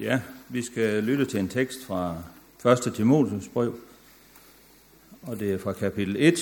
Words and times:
Ja, 0.00 0.20
vi 0.48 0.62
skal 0.62 1.04
lytte 1.04 1.24
til 1.24 1.40
en 1.40 1.48
tekst 1.48 1.84
fra 1.84 2.16
1. 2.86 2.94
Timotheus 2.94 3.48
brev, 3.48 3.78
og 5.22 5.40
det 5.40 5.52
er 5.52 5.58
fra 5.58 5.72
kapitel 5.72 6.16
1, 6.18 6.38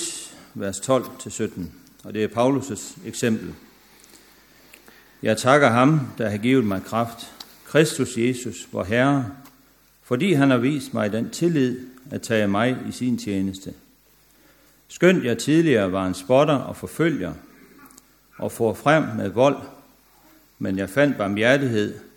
vers 0.53 0.79
12-17, 0.79 1.61
og 2.03 2.13
det 2.13 2.23
er 2.23 2.27
Paulus' 2.27 3.07
eksempel. 3.07 3.53
Jeg 5.23 5.37
takker 5.37 5.69
ham, 5.69 5.99
der 6.17 6.29
har 6.29 6.37
givet 6.37 6.65
mig 6.65 6.83
kraft, 6.83 7.33
Kristus 7.65 8.17
Jesus, 8.17 8.67
vor 8.71 8.83
Herre, 8.83 9.31
fordi 10.03 10.33
han 10.33 10.49
har 10.49 10.57
vist 10.57 10.93
mig 10.93 11.11
den 11.11 11.29
tillid 11.29 11.79
at 12.11 12.21
tage 12.21 12.47
mig 12.47 12.77
i 12.89 12.91
sin 12.91 13.17
tjeneste. 13.17 13.73
Skønt 14.87 15.25
jeg 15.25 15.37
tidligere 15.37 15.91
var 15.91 16.07
en 16.07 16.13
spotter 16.13 16.55
og 16.55 16.77
forfølger, 16.77 17.33
og 18.37 18.51
får 18.51 18.73
frem 18.73 19.03
med 19.03 19.29
vold, 19.29 19.57
men 20.59 20.77
jeg 20.77 20.89
fandt 20.89 21.17
barmhjertighed, 21.17 22.08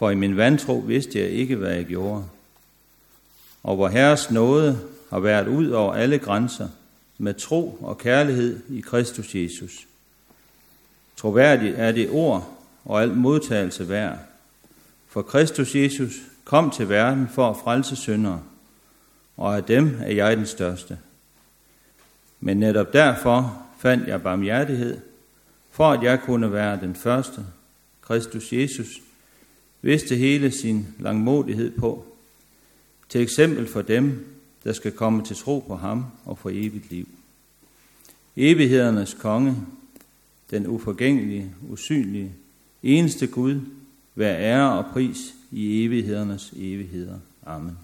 for 0.00 0.10
i 0.10 0.14
min 0.14 0.36
vantro 0.36 0.74
vidste 0.74 1.18
jeg 1.18 1.28
ikke, 1.28 1.56
hvad 1.56 1.74
jeg 1.74 1.84
gjorde. 1.84 2.24
Og 3.62 3.76
hvor 3.76 3.88
Herres 3.88 4.30
nåde 4.30 4.80
har 5.10 5.20
været 5.20 5.48
ud 5.48 5.70
over 5.70 5.94
alle 5.94 6.18
grænser, 6.18 6.68
med 7.18 7.34
tro 7.34 7.78
og 7.80 7.98
kærlighed 7.98 8.60
i 8.68 8.80
Kristus 8.80 9.34
Jesus. 9.34 9.86
Troværdigt 11.16 11.74
er 11.78 11.92
det 11.92 12.10
ord 12.10 12.58
og 12.84 13.02
alt 13.02 13.16
modtagelse 13.16 13.88
værd. 13.88 14.18
For 15.08 15.22
Kristus 15.22 15.74
Jesus 15.74 16.12
kom 16.44 16.70
til 16.70 16.88
verden 16.88 17.28
for 17.28 17.50
at 17.50 17.56
frelse 17.64 17.96
syndere, 17.96 18.42
og 19.36 19.56
af 19.56 19.64
dem 19.64 19.98
er 20.02 20.12
jeg 20.12 20.36
den 20.36 20.46
største. 20.46 20.98
Men 22.40 22.56
netop 22.56 22.92
derfor 22.92 23.62
fandt 23.78 24.08
jeg 24.08 24.22
barmhjertighed, 24.22 25.00
for 25.70 25.92
at 25.92 26.02
jeg 26.02 26.20
kunne 26.20 26.52
være 26.52 26.80
den 26.80 26.94
første, 26.94 27.46
Kristus 28.02 28.52
Jesus, 28.52 29.00
vidste 29.82 30.16
hele 30.16 30.50
sin 30.50 30.86
langmodighed 30.98 31.70
på, 31.70 32.04
til 33.08 33.20
eksempel 33.20 33.68
for 33.68 33.82
dem, 33.82 34.26
der 34.64 34.72
skal 34.72 34.92
komme 34.92 35.24
til 35.24 35.36
tro 35.36 35.64
på 35.68 35.76
ham 35.76 36.04
og 36.24 36.38
få 36.38 36.48
evigt 36.48 36.90
liv. 36.90 37.08
Evighedernes 38.36 39.14
konge, 39.14 39.56
den 40.50 40.66
uforgængelige, 40.66 41.54
usynlige, 41.68 42.32
eneste 42.82 43.26
Gud, 43.26 43.60
vær 44.14 44.36
ære 44.36 44.72
og 44.78 44.84
pris 44.92 45.16
i 45.50 45.84
evighedernes 45.84 46.52
evigheder. 46.56 47.18
Amen. 47.46 47.78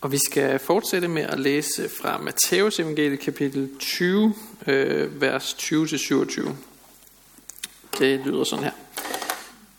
Og 0.00 0.12
vi 0.12 0.18
skal 0.18 0.58
fortsætte 0.58 1.08
med 1.08 1.22
at 1.22 1.40
læse 1.40 1.88
fra 2.00 2.18
Matteus 2.18 2.80
evangeliet 2.80 3.20
kapitel 3.20 3.70
20, 3.78 4.34
øh, 4.66 5.20
vers 5.20 5.54
20-27. 5.54 6.50
Det 7.98 8.20
lyder 8.26 8.44
sådan 8.44 8.64
her. 8.64 8.85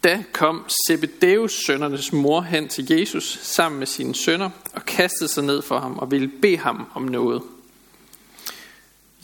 Da 0.08 0.23
kom 0.33 0.66
Zebedeus 0.88 1.52
sønnernes 1.66 2.13
mor 2.13 2.41
hen 2.41 2.67
til 2.67 2.91
Jesus 2.91 3.39
sammen 3.41 3.80
med 3.80 3.88
sine 3.88 4.16
sønner 4.16 4.50
og 4.73 4.86
kastede 4.86 5.30
sig 5.30 5.44
ned 5.44 5.61
for 5.61 5.80
ham 5.80 5.97
og 5.97 6.11
ville 6.11 6.27
bede 6.41 6.58
ham 6.58 6.88
om 6.94 7.02
noget. 7.02 7.41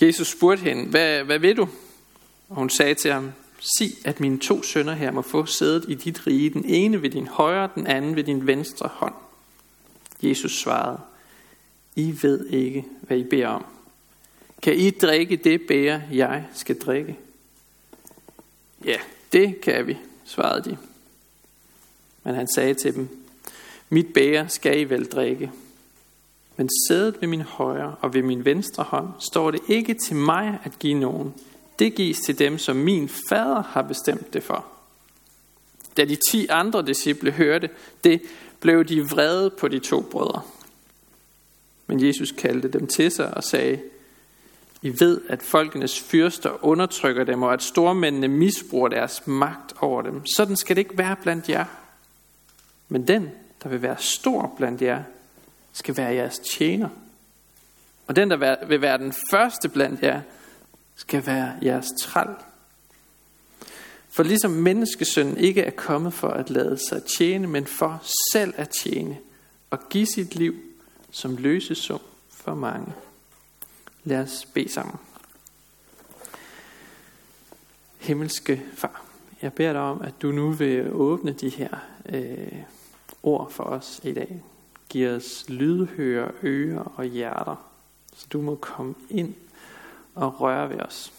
Jesus 0.02 0.28
spurgte 0.28 0.64
hende, 0.64 0.86
hvad, 0.86 1.24
hvad 1.24 1.40
vil 1.40 1.58
du? 1.58 1.68
Og 2.50 2.56
hun 2.56 2.70
sagde 2.70 2.94
til 2.94 3.14
ham, 3.14 3.32
sig 3.60 3.92
at 4.06 4.20
mine 4.20 4.40
to 4.40 4.64
sønner 4.64 4.94
her 4.94 5.12
må 5.12 5.22
få 5.22 5.46
sædet 5.46 5.86
i 5.88 5.94
dit 5.94 6.28
rige, 6.28 6.50
den 6.50 6.66
ene 6.66 7.02
ved 7.02 7.10
din 7.10 7.28
højre, 7.28 7.70
den 7.76 7.88
anden 7.88 8.16
ved 8.16 8.24
din 8.24 8.48
venstre 8.48 8.90
hånd. 8.94 9.14
Jesus 10.22 10.60
svarede, 10.60 11.00
I 11.96 12.16
ved 12.22 12.48
ikke, 12.48 12.86
hvad 13.02 13.18
I 13.18 13.24
beder 13.24 13.48
om. 13.48 13.66
Kan 14.62 14.76
I 14.76 14.90
drikke 14.90 15.36
det 15.36 15.62
bære, 15.62 16.02
jeg 16.12 16.46
skal 16.56 16.80
drikke? 16.80 17.18
Ja, 18.86 18.98
det 19.34 19.62
kan 19.62 19.88
vi, 19.88 19.98
svarede 20.26 20.70
de. 20.70 20.78
Men 22.24 22.36
han 22.36 22.48
sagde 22.56 22.74
til 22.74 22.96
dem, 22.96 23.26
mit 23.90 24.14
bæger 24.14 24.48
skal 24.48 24.80
I 24.80 24.84
vel 24.84 25.06
drikke. 25.06 25.52
Men 26.58 26.70
sædet 26.88 27.22
ved 27.22 27.28
min 27.28 27.42
højre 27.42 27.96
og 28.02 28.14
ved 28.14 28.22
min 28.22 28.46
venstre 28.46 28.84
hånd 28.84 29.08
står 29.20 29.52
det 29.52 29.62
ikke 29.68 29.94
til 29.94 30.16
mig 30.16 30.60
at 30.64 30.80
give 30.80 31.00
nogen. 31.00 31.34
Det 31.80 31.96
gives 31.96 32.20
til 32.20 32.40
dem, 32.40 32.58
som 32.58 32.76
min 32.76 33.10
fader 33.30 33.64
har 33.64 33.82
bestemt 33.82 34.34
det 34.34 34.44
for. 34.44 34.66
Da 35.98 36.06
de 36.06 36.18
ti 36.32 36.48
andre 36.48 36.86
disciple 36.86 37.32
hørte 37.32 37.70
det, 38.04 38.22
blev 38.60 38.86
de 38.86 39.02
vrede 39.02 39.50
på 39.50 39.68
de 39.68 39.80
to 39.80 40.02
brødre. 40.02 40.42
Men 41.88 42.08
Jesus 42.08 42.32
kaldte 42.32 42.68
dem 42.68 42.88
til 42.88 43.12
sig 43.12 43.34
og 43.34 43.44
sagde, 43.44 43.80
i 44.84 45.00
ved, 45.00 45.22
at 45.30 45.42
folkenes 45.42 46.00
fyrster 46.00 46.66
undertrykker 46.66 47.24
dem, 47.24 47.44
og 47.44 47.54
at 47.54 47.64
stormændene 47.64 48.28
misbruger 48.28 48.88
deres 48.88 49.28
magt 49.28 49.74
over 49.80 50.02
dem. 50.02 50.26
Sådan 50.26 50.56
skal 50.56 50.76
det 50.76 50.82
ikke 50.82 50.98
være 50.98 51.16
blandt 51.16 51.50
jer. 51.50 51.66
Men 52.90 53.08
den, 53.08 53.32
der 53.64 53.70
vil 53.70 53.82
være 53.82 53.98
stor 54.00 54.54
blandt 54.58 54.82
jer, 54.82 55.04
skal 55.74 55.98
være 55.98 56.14
jeres 56.14 56.40
tjener. 56.40 56.90
Og 58.08 58.16
den, 58.16 58.30
der 58.30 58.66
vil 58.68 58.82
være 58.82 58.98
den 58.98 59.14
første 59.32 59.70
blandt 59.70 60.02
jer, 60.02 60.22
skal 60.96 61.26
være 61.26 61.54
jeres 61.62 61.88
træl. 62.00 62.36
For 64.10 64.24
ligesom 64.24 64.52
menneskesønnen 64.52 65.38
ikke 65.38 65.62
er 65.62 65.72
kommet 65.72 66.14
for 66.14 66.30
at 66.30 66.50
lade 66.50 66.78
sig 66.90 67.04
tjene, 67.04 67.48
men 67.48 67.66
for 67.66 68.02
selv 68.34 68.54
at 68.58 68.70
tjene 68.70 69.18
og 69.70 69.80
give 69.90 70.06
sit 70.06 70.36
liv 70.36 70.56
som 71.12 71.38
løsesum 71.38 72.02
for 72.30 72.56
mange. 72.56 72.94
Lad 74.04 74.22
os 74.22 74.46
bede 74.54 74.70
sammen. 74.70 74.96
Himmelske 78.00 78.64
Far, 78.74 79.06
jeg 79.42 79.54
beder 79.54 79.74
dig 79.74 79.82
om, 79.82 80.02
at 80.02 80.14
du 80.22 80.32
nu 80.32 80.52
vil 80.52 80.92
åbne 80.94 81.34
de 81.34 81.50
her 81.50 81.70
øh, 82.06 82.64
ord 83.24 83.52
for 83.52 83.64
os 83.64 84.02
i 84.04 84.14
dag. 84.14 84.44
Giv 84.90 85.10
os 85.10 85.46
lydhøre 85.48 86.32
ører 86.44 86.94
og 86.96 87.06
hjerter, 87.06 87.70
så 88.16 88.28
du 88.34 88.42
må 88.42 88.56
komme 88.56 88.96
ind 89.10 89.36
og 90.16 90.42
røre 90.42 90.70
ved 90.70 90.80
os. 90.80 91.14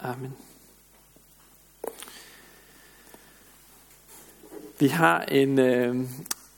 Amen. 0.00 0.32
Vi 4.78 4.88
har 4.88 5.22
en, 5.22 5.58
øh, 5.58 5.96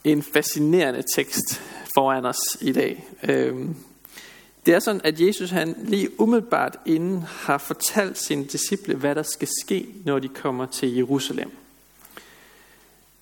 en 0.05 0.23
fascinerende 0.23 1.03
tekst 1.15 1.63
foran 1.95 2.25
os 2.25 2.59
i 2.61 2.73
dag. 2.73 3.05
Øh, 3.23 3.69
det 4.67 4.75
er 4.75 4.79
sådan, 4.79 5.01
at 5.05 5.21
Jesus 5.21 5.51
han 5.51 5.77
lige 5.79 6.21
umiddelbart 6.21 6.79
inden 6.87 7.23
har 7.23 7.59
fortalt 7.59 8.19
sine 8.19 8.45
disciple, 8.45 8.95
hvad 8.95 9.15
der 9.15 9.23
skal 9.23 9.49
ske, 9.65 9.89
når 10.05 10.19
de 10.19 10.29
kommer 10.29 10.67
til 10.67 10.95
Jerusalem. 10.95 11.51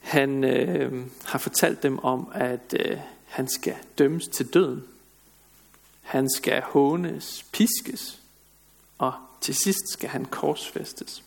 Han 0.00 0.44
øh, 0.44 1.06
har 1.25 1.38
fortalt 1.38 1.82
dem 1.82 1.99
om, 1.99 2.28
at 2.34 2.77
øh, 2.81 2.99
han 3.27 3.49
skal 3.49 3.75
dømmes 3.99 4.25
til 4.28 4.55
døden. 4.55 4.84
Han 6.03 6.31
skal 6.31 6.62
hånes, 6.62 7.44
piskes, 7.53 8.19
og 8.99 9.12
til 9.41 9.55
sidst 9.55 9.93
skal 9.93 10.09
han 10.09 10.25
korsfæstes. 10.25 11.22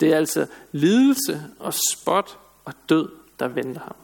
Det 0.00 0.12
er 0.12 0.16
altså 0.16 0.46
lidelse 0.72 1.42
og 1.58 1.74
spot 1.92 2.38
og 2.64 2.72
død, 2.88 3.08
der 3.38 3.48
venter 3.48 3.80
ham. 3.80 3.96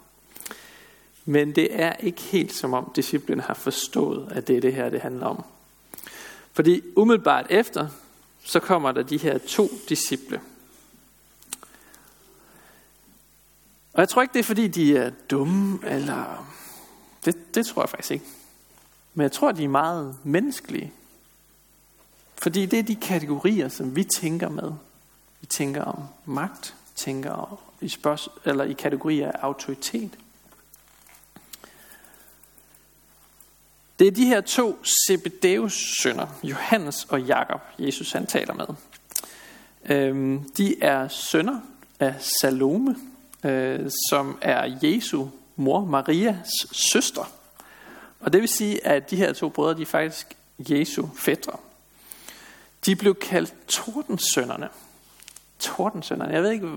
Men 1.24 1.54
det 1.54 1.80
er 1.80 1.92
ikke 1.92 2.22
helt 2.22 2.54
som 2.54 2.74
om 2.74 2.92
disciplen 2.96 3.40
har 3.40 3.54
forstået, 3.54 4.32
at 4.32 4.48
det 4.48 4.56
er 4.56 4.60
det 4.60 4.74
her, 4.74 4.90
det 4.90 5.00
handler 5.00 5.26
om. 5.26 5.44
Fordi 6.52 6.82
umiddelbart 6.96 7.46
efter, 7.50 7.88
så 8.44 8.60
kommer 8.60 8.92
der 8.92 9.02
de 9.02 9.18
her 9.18 9.38
to 9.38 9.68
disciple. 9.88 10.40
Og 13.92 14.00
jeg 14.00 14.08
tror 14.08 14.22
ikke, 14.22 14.32
det 14.32 14.40
er 14.40 14.44
fordi, 14.44 14.68
de 14.68 14.96
er 14.96 15.10
dumme, 15.30 15.78
eller... 15.84 16.46
Det, 17.24 17.54
det 17.54 17.66
tror 17.66 17.82
jeg 17.82 17.88
faktisk 17.88 18.10
ikke. 18.10 18.24
Men 19.14 19.22
jeg 19.22 19.32
tror, 19.32 19.52
de 19.52 19.64
er 19.64 19.68
meget 19.68 20.16
menneskelige. 20.24 20.92
Fordi 22.34 22.66
det 22.66 22.78
er 22.78 22.82
de 22.82 22.96
kategorier, 22.96 23.68
som 23.68 23.96
vi 23.96 24.04
tænker 24.04 24.48
med. 24.48 24.72
Vi 25.40 25.46
tænker 25.46 25.82
om 25.82 26.02
magt, 26.24 26.74
tænker 26.96 27.62
i, 27.80 27.88
spørg- 27.88 28.48
eller 28.48 28.64
i 28.64 28.72
kategorier 28.72 29.32
af 29.32 29.38
autoritet. 29.42 30.10
Det 34.02 34.08
er 34.08 34.12
de 34.12 34.26
her 34.26 34.40
to 34.40 34.84
Zebedeus 35.06 36.00
sønner, 36.02 36.26
Johannes 36.42 37.04
og 37.04 37.22
Jakob, 37.22 37.60
Jesus 37.78 38.12
han 38.12 38.26
taler 38.26 38.54
med. 38.54 38.66
Øhm, 39.96 40.50
de 40.56 40.82
er 40.82 41.08
sønner 41.08 41.60
af 42.00 42.14
Salome, 42.18 42.96
øh, 43.44 43.90
som 44.10 44.38
er 44.40 44.78
Jesu 44.82 45.26
mor 45.56 45.84
Marias 45.84 46.48
søster. 46.72 47.32
Og 48.20 48.32
det 48.32 48.40
vil 48.40 48.48
sige, 48.48 48.86
at 48.86 49.10
de 49.10 49.16
her 49.16 49.32
to 49.32 49.48
brødre, 49.48 49.76
de 49.76 49.82
er 49.82 49.86
faktisk 49.86 50.36
Jesu 50.58 51.06
fædre. 51.16 51.58
De 52.86 52.96
blev 52.96 53.14
kaldt 53.14 53.54
tordensønnerne. 53.68 54.68
Tordensønnerne. 55.58 56.32
Jeg 56.32 56.42
ved 56.42 56.50
ikke, 56.50 56.68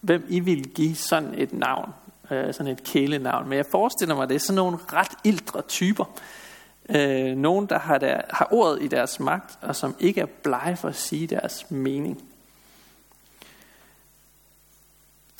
hvem 0.00 0.26
I 0.28 0.40
vil 0.40 0.68
give 0.68 0.94
sådan 0.94 1.34
et 1.36 1.52
navn, 1.52 1.90
øh, 2.30 2.54
sådan 2.54 2.72
et 2.72 2.84
kælenavn, 2.84 3.48
men 3.48 3.56
jeg 3.56 3.66
forestiller 3.70 4.14
mig, 4.14 4.22
at 4.22 4.28
det 4.28 4.34
er 4.34 4.38
sådan 4.38 4.56
nogle 4.56 4.78
ret 4.92 5.12
ildre 5.24 5.62
typer. 5.62 6.04
Øh, 6.88 7.36
nogen, 7.36 7.66
der 7.66 7.78
har, 7.78 7.98
der 7.98 8.20
har 8.30 8.48
ordet 8.50 8.82
i 8.82 8.88
deres 8.88 9.20
magt, 9.20 9.58
og 9.60 9.76
som 9.76 9.96
ikke 10.00 10.20
er 10.20 10.26
blege 10.26 10.76
for 10.76 10.88
at 10.88 10.96
sige 10.96 11.26
deres 11.26 11.70
mening. 11.70 12.24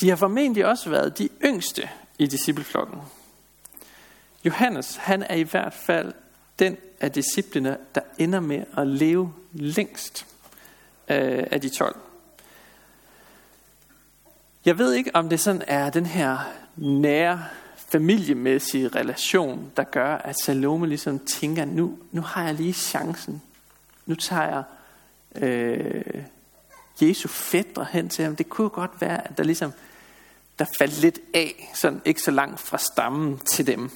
De 0.00 0.08
har 0.08 0.16
formentlig 0.16 0.66
også 0.66 0.90
været 0.90 1.18
de 1.18 1.28
yngste 1.44 1.88
i 2.18 2.26
discipleflokken. 2.26 3.00
Johannes, 4.44 4.96
han 4.96 5.22
er 5.22 5.34
i 5.34 5.42
hvert 5.42 5.74
fald 5.74 6.12
den 6.58 6.76
af 7.00 7.12
disciplene, 7.12 7.76
der 7.94 8.00
ender 8.18 8.40
med 8.40 8.64
at 8.76 8.86
leve 8.86 9.34
længst 9.52 10.26
øh, 11.08 11.46
af 11.50 11.60
de 11.60 11.68
12. 11.68 11.96
Jeg 14.64 14.78
ved 14.78 14.92
ikke, 14.92 15.10
om 15.14 15.28
det 15.28 15.40
sådan 15.40 15.62
er 15.66 15.90
den 15.90 16.06
her 16.06 16.38
nære 16.76 17.44
familiemæssige 17.92 18.88
relation, 18.88 19.72
der 19.76 19.84
gør, 19.84 20.16
at 20.16 20.36
Salome 20.44 20.86
ligesom 20.86 21.18
tænker, 21.18 21.64
nu, 21.64 21.98
nu 22.12 22.20
har 22.20 22.44
jeg 22.44 22.54
lige 22.54 22.72
chancen. 22.72 23.42
Nu 24.06 24.14
tager 24.14 24.42
jeg 24.42 24.64
øh, 25.42 26.24
Jesu 27.00 27.28
fætter 27.28 27.84
hen 27.84 28.08
til 28.08 28.24
ham. 28.24 28.36
Det 28.36 28.48
kunne 28.48 28.68
godt 28.68 29.00
være, 29.00 29.28
at 29.28 29.38
der 29.38 29.44
ligesom 29.44 29.72
der 30.58 30.64
faldt 30.78 31.00
lidt 31.00 31.18
af, 31.34 31.70
sådan 31.74 32.02
ikke 32.04 32.22
så 32.22 32.30
langt 32.30 32.60
fra 32.60 32.78
stammen 32.78 33.38
til 33.38 33.66
dem. 33.66 33.90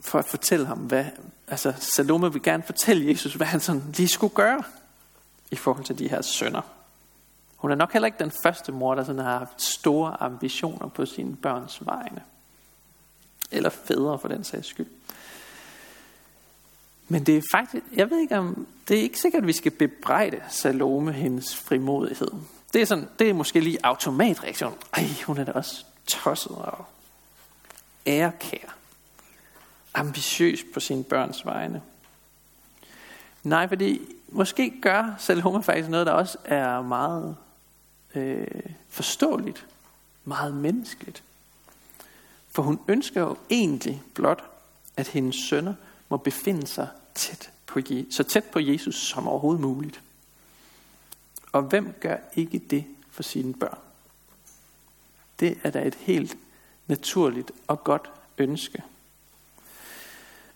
For 0.00 0.18
at 0.18 0.24
fortælle 0.24 0.66
ham, 0.66 0.78
hvad, 0.78 1.04
altså 1.48 1.72
Salome 1.78 2.32
vil 2.32 2.42
gerne 2.42 2.62
fortælle 2.62 3.08
Jesus, 3.08 3.34
hvad 3.34 3.46
han 3.46 3.60
sådan 3.60 3.94
lige 3.96 4.08
skulle 4.08 4.34
gøre 4.34 4.62
i 5.50 5.56
forhold 5.56 5.84
til 5.84 5.98
de 5.98 6.08
her 6.08 6.22
sønner. 6.22 6.79
Hun 7.60 7.70
er 7.70 7.74
nok 7.74 7.92
heller 7.92 8.06
ikke 8.06 8.18
den 8.18 8.32
første 8.44 8.72
mor, 8.72 8.94
der 8.94 9.04
sådan 9.04 9.22
har 9.22 9.38
haft 9.38 9.62
store 9.62 10.22
ambitioner 10.22 10.88
på 10.88 11.06
sine 11.06 11.36
børns 11.36 11.86
vegne. 11.86 12.22
Eller 13.50 13.70
fædre 13.70 14.18
for 14.18 14.28
den 14.28 14.44
sags 14.44 14.66
skyld. 14.66 14.86
Men 17.08 17.26
det 17.26 17.36
er 17.36 17.42
faktisk, 17.52 17.84
jeg 17.92 18.10
ved 18.10 18.18
ikke 18.18 18.38
om, 18.38 18.66
det 18.88 18.98
er 18.98 19.02
ikke 19.02 19.20
sikkert, 19.20 19.42
at 19.42 19.46
vi 19.46 19.52
skal 19.52 19.72
bebrejde 19.72 20.40
Salome 20.48 21.12
hendes 21.12 21.56
frimodighed. 21.56 22.30
Det 22.72 22.82
er, 22.82 22.86
sådan, 22.86 23.08
det 23.18 23.30
er 23.30 23.34
måske 23.34 23.60
lige 23.60 23.78
automatreaktion. 23.82 24.74
Ej, 24.92 25.04
hun 25.26 25.38
er 25.38 25.44
da 25.44 25.52
også 25.52 25.84
tosset 26.06 26.52
og 26.52 26.84
ærekær. 28.06 28.76
Ambitiøs 29.94 30.60
på 30.74 30.80
sine 30.80 31.04
børns 31.04 31.46
vegne. 31.46 31.82
Nej, 33.42 33.68
fordi 33.68 34.00
måske 34.28 34.80
gør 34.82 35.14
Salome 35.18 35.62
faktisk 35.62 35.88
noget, 35.88 36.06
der 36.06 36.12
også 36.12 36.38
er 36.44 36.82
meget 36.82 37.36
øh, 38.14 38.46
forståeligt, 38.88 39.66
meget 40.24 40.54
menneskeligt. 40.54 41.22
For 42.48 42.62
hun 42.62 42.80
ønsker 42.88 43.20
jo 43.20 43.36
egentlig 43.50 44.02
blot, 44.14 44.44
at 44.96 45.08
hendes 45.08 45.36
sønner 45.36 45.74
må 46.08 46.16
befinde 46.16 46.66
sig 46.66 46.88
tæt 47.14 47.50
på, 47.66 47.80
så 48.10 48.22
tæt 48.22 48.44
på 48.44 48.58
Jesus 48.58 49.08
som 49.08 49.28
overhovedet 49.28 49.60
muligt. 49.60 50.00
Og 51.52 51.62
hvem 51.62 51.94
gør 52.00 52.16
ikke 52.36 52.58
det 52.58 52.84
for 53.10 53.22
sine 53.22 53.54
børn? 53.54 53.78
Det 55.40 55.58
er 55.62 55.70
da 55.70 55.86
et 55.86 55.94
helt 55.94 56.36
naturligt 56.86 57.52
og 57.66 57.84
godt 57.84 58.10
ønske. 58.38 58.82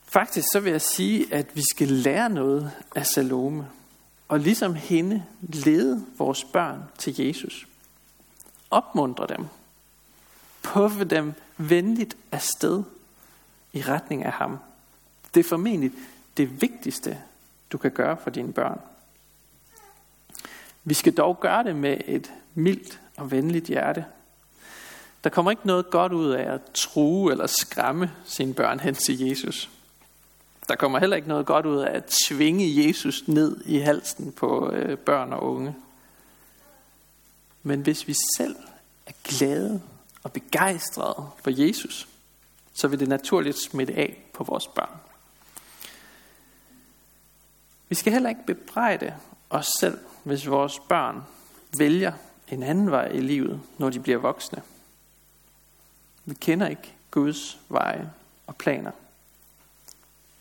Faktisk 0.03 0.47
så 0.53 0.61
vil 0.61 0.71
jeg 0.71 0.83
sige, 0.83 1.35
at 1.35 1.57
vi 1.57 1.63
skal 1.71 1.89
lære 1.89 2.31
noget 2.31 2.73
af 2.95 3.07
Salome, 3.07 3.69
og 4.29 4.41
ligesom 4.41 4.75
hende 4.75 5.25
lede 5.41 6.07
vores 6.19 6.45
børn 6.45 6.83
til 6.99 7.21
Jesus. 7.21 7.67
Opmuntre 8.71 9.27
dem. 9.27 9.47
Puffe 10.63 11.05
dem 11.05 11.33
venligt 11.57 12.17
afsted 12.33 12.83
i 13.73 13.83
retning 13.83 14.25
af 14.25 14.33
ham. 14.33 14.59
Det 15.35 15.41
er 15.41 15.49
formentlig 15.49 15.93
det 16.37 16.63
vigtigste, 16.63 17.19
du 17.73 17.79
kan 17.79 17.91
gøre 17.91 18.17
for 18.23 18.31
dine 18.31 18.53
børn. 18.53 18.81
Vi 20.85 20.95
skal 20.95 21.13
dog 21.13 21.41
gøre 21.41 21.65
det 21.65 21.77
med 21.77 21.97
et 22.07 22.33
mildt 22.55 23.01
og 23.17 23.31
venligt 23.31 23.67
hjerte. 23.67 24.05
Der 25.25 25.31
kommer 25.31 25.51
ikke 25.51 25.67
noget 25.67 25.91
godt 25.91 26.13
ud 26.13 26.31
af 26.31 26.53
at 26.53 26.61
true 26.75 27.33
eller 27.33 27.47
skræmme 27.47 28.11
sine 28.25 28.55
børn 28.55 28.81
hen 28.81 28.95
til 28.95 29.19
Jesus. 29.19 29.71
Der 30.69 30.77
kommer 30.77 30.99
heller 30.99 31.17
ikke 31.17 31.29
noget 31.29 31.47
godt 31.47 31.67
ud 31.67 31.79
af 31.79 31.97
at 31.97 32.05
tvinge 32.29 32.87
Jesus 32.87 33.29
ned 33.29 33.65
i 33.67 33.79
halsen 33.79 34.33
på 34.33 34.71
øh, 34.71 34.99
børn 34.99 35.33
og 35.33 35.43
unge. 35.43 35.77
Men 37.63 37.81
hvis 37.81 38.09
vi 38.09 38.15
selv 38.37 38.57
er 39.07 39.13
glade 39.25 39.83
og 40.23 40.33
begejstrede 40.33 41.29
for 41.43 41.51
Jesus, 41.51 42.09
så 42.73 42.89
vil 42.89 43.01
det 43.01 43.09
naturligt 43.09 43.59
smitte 43.59 43.95
af 43.95 44.25
på 44.33 44.45
vores 44.45 44.67
børn. 44.67 45.01
Vi 47.89 47.95
skal 47.95 48.13
heller 48.13 48.29
ikke 48.29 48.47
bebrejde 48.47 49.15
os 49.51 49.69
selv, 49.81 49.99
hvis 50.23 50.49
vores 50.49 50.81
børn 50.89 51.23
vælger 51.79 52.13
en 52.49 52.63
anden 52.63 52.91
vej 52.91 53.07
i 53.07 53.21
livet, 53.21 53.61
når 53.79 53.91
de 53.91 54.01
bliver 54.01 54.19
voksne. 54.19 54.63
Vi 56.25 56.35
kender 56.35 56.67
ikke 56.67 56.93
Guds 57.11 57.59
veje 57.69 58.11
og 58.47 58.57
planer. 58.57 58.91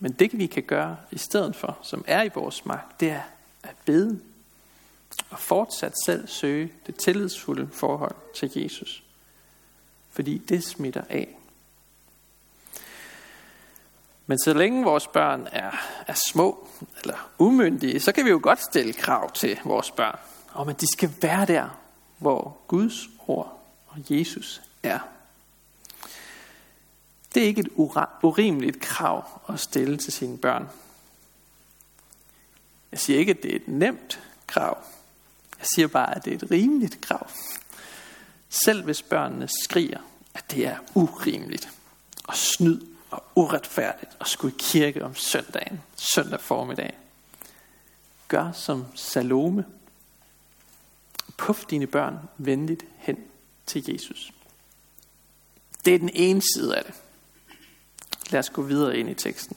Men 0.04 0.12
det 0.12 0.38
vi 0.38 0.46
kan 0.46 0.62
gøre 0.62 0.96
i 1.10 1.18
stedet 1.18 1.56
for, 1.56 1.78
som 1.82 2.04
er 2.06 2.22
i 2.22 2.30
vores 2.34 2.66
magt, 2.66 3.00
det 3.00 3.10
er 3.10 3.22
at 3.62 3.76
bede 3.84 4.20
og 5.30 5.38
fortsat 5.38 5.92
selv 6.06 6.28
søge 6.28 6.72
det 6.86 6.96
tillidsfulde 6.96 7.68
forhold 7.72 8.14
til 8.34 8.50
Jesus. 8.54 9.02
Fordi 10.10 10.38
det 10.38 10.64
smitter 10.64 11.02
af. 11.08 11.38
Men 14.26 14.38
så 14.38 14.54
længe 14.54 14.84
vores 14.84 15.06
børn 15.06 15.48
er, 15.52 15.70
er 16.06 16.14
små 16.32 16.68
eller 17.02 17.30
umyndige, 17.38 18.00
så 18.00 18.12
kan 18.12 18.24
vi 18.24 18.30
jo 18.30 18.40
godt 18.42 18.62
stille 18.62 18.92
krav 18.92 19.32
til 19.32 19.58
vores 19.64 19.90
børn 19.90 20.18
om, 20.52 20.68
at 20.68 20.80
de 20.80 20.92
skal 20.92 21.12
være 21.20 21.46
der, 21.46 21.80
hvor 22.18 22.56
Guds 22.68 23.08
ord 23.26 23.62
og 23.86 23.98
Jesus 24.08 24.62
er. 24.82 24.98
Det 27.34 27.42
er 27.42 27.46
ikke 27.46 27.60
et 27.60 27.72
urimeligt 28.22 28.80
krav 28.80 29.40
at 29.48 29.60
stille 29.60 29.96
til 29.96 30.12
sine 30.12 30.38
børn. 30.38 30.68
Jeg 32.92 33.00
siger 33.00 33.18
ikke, 33.18 33.30
at 33.30 33.42
det 33.42 33.52
er 33.52 33.56
et 33.56 33.68
nemt 33.68 34.20
krav. 34.46 34.78
Jeg 35.58 35.66
siger 35.74 35.88
bare, 35.88 36.16
at 36.16 36.24
det 36.24 36.32
er 36.32 36.36
et 36.36 36.50
rimeligt 36.50 37.00
krav. 37.00 37.30
Selv 38.48 38.84
hvis 38.84 39.02
børnene 39.02 39.48
skriger, 39.64 40.00
at 40.34 40.50
det 40.50 40.66
er 40.66 40.78
urimeligt 40.94 41.68
og 42.24 42.36
snyd 42.36 42.80
og 43.10 43.24
uretfærdigt 43.34 44.12
at 44.20 44.28
skulle 44.28 44.54
i 44.54 44.58
kirke 44.58 45.04
om 45.04 45.14
søndagen, 45.14 45.82
søndag 45.96 46.40
formiddag. 46.40 46.94
Gør 48.28 48.52
som 48.52 48.86
Salome. 48.94 49.64
Puff 51.36 51.64
dine 51.64 51.86
børn 51.86 52.18
venligt 52.38 52.84
hen 52.98 53.18
til 53.66 53.92
Jesus. 53.92 54.32
Det 55.84 55.94
er 55.94 55.98
den 55.98 56.10
ene 56.12 56.42
side 56.54 56.76
af 56.76 56.84
det. 56.84 56.94
Lad 58.30 58.40
os 58.40 58.50
gå 58.50 58.62
videre 58.62 58.96
ind 58.96 59.10
i 59.10 59.14
teksten. 59.14 59.56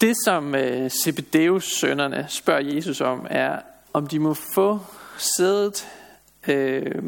Det, 0.00 0.16
som 0.24 0.54
øh, 0.54 0.90
Zebedeus 0.90 1.64
sønnerne 1.64 2.26
spørger 2.28 2.60
Jesus 2.60 3.00
om, 3.00 3.26
er, 3.30 3.58
om 3.92 4.06
de 4.06 4.18
må 4.18 4.34
få 4.34 4.80
sædet, 5.36 5.88
øh, 6.48 7.04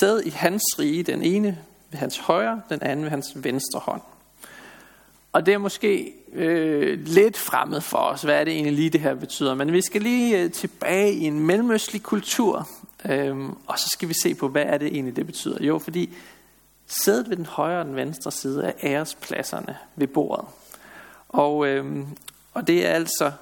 sædet 0.00 0.26
i 0.26 0.30
hans 0.30 0.62
rige, 0.78 1.02
den 1.02 1.22
ene 1.22 1.58
ved 1.90 1.98
hans 1.98 2.18
højre, 2.18 2.62
den 2.68 2.82
anden 2.82 3.04
ved 3.04 3.10
hans 3.10 3.32
venstre 3.34 3.80
hånd. 3.80 4.00
Og 5.32 5.46
det 5.46 5.54
er 5.54 5.58
måske 5.58 6.12
øh, 6.32 7.06
lidt 7.06 7.36
fremmed 7.36 7.80
for 7.80 7.98
os, 7.98 8.22
hvad 8.22 8.40
er 8.40 8.44
det 8.44 8.52
egentlig 8.52 8.72
lige 8.72 8.90
det 8.90 9.00
her 9.00 9.14
betyder. 9.14 9.54
Men 9.54 9.72
vi 9.72 9.82
skal 9.82 10.02
lige 10.02 10.42
øh, 10.42 10.50
tilbage 10.50 11.12
i 11.12 11.24
en 11.24 11.40
mellemøstlig 11.40 12.02
kultur, 12.02 12.68
øh, 13.04 13.36
og 13.66 13.78
så 13.78 13.88
skal 13.92 14.08
vi 14.08 14.14
se 14.22 14.34
på, 14.34 14.48
hvad 14.48 14.62
er 14.62 14.78
det 14.78 14.86
egentlig 14.86 15.16
det 15.16 15.26
betyder. 15.26 15.64
Jo, 15.64 15.78
fordi 15.78 16.10
Sædet 16.86 17.30
ved 17.30 17.36
den 17.36 17.46
højre 17.46 17.80
og 17.80 17.84
den 17.84 17.96
venstre 17.96 18.32
side 18.32 18.64
af 18.66 18.74
ærespladserne 18.82 19.76
ved 19.96 20.06
bordet. 20.06 20.44
Og, 21.28 21.66
øh, 21.66 22.06
og 22.54 22.66
det 22.66 22.86
er 22.86 22.90
altså 22.90 23.32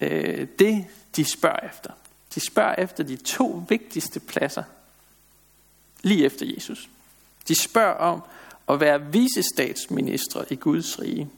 øh, 0.00 0.48
det, 0.58 0.86
de 1.16 1.24
spørger 1.24 1.68
efter. 1.68 1.90
De 2.34 2.40
spørger 2.40 2.74
efter 2.74 3.04
de 3.04 3.16
to 3.16 3.64
vigtigste 3.68 4.20
pladser 4.20 4.62
lige 6.02 6.24
efter 6.24 6.46
Jesus. 6.54 6.88
De 7.48 7.62
spørger 7.62 7.94
om 7.94 8.22
at 8.68 8.80
være 8.80 9.12
visestatsministre 9.12 10.44
i 10.50 10.56
Guds 10.56 11.00
rige. 11.00 11.30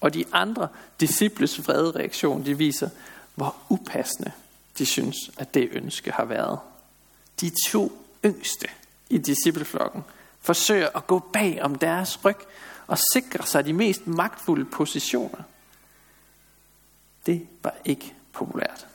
Og 0.00 0.14
de 0.14 0.24
andre 0.32 0.68
disciples 1.00 1.66
vrede 1.66 1.90
reaktion, 1.90 2.46
de 2.46 2.58
viser, 2.58 2.88
hvor 3.34 3.56
upassende 3.68 4.32
de 4.78 4.86
synes, 4.86 5.16
at 5.38 5.54
det 5.54 5.68
ønske 5.72 6.10
har 6.10 6.24
været. 6.24 6.58
De 7.40 7.50
to 7.68 8.06
yngste 8.24 8.68
i 9.10 9.18
discipleflokken 9.18 10.04
forsøger 10.40 10.88
at 10.96 11.06
gå 11.06 11.18
bag 11.18 11.62
om 11.62 11.74
deres 11.74 12.24
ryg 12.24 12.36
og 12.86 12.98
sikre 13.12 13.46
sig 13.46 13.64
de 13.64 13.72
mest 13.72 14.06
magtfulde 14.06 14.64
positioner. 14.64 15.42
Det 17.26 17.46
var 17.62 17.74
ikke 17.84 18.14
populært. 18.32 18.86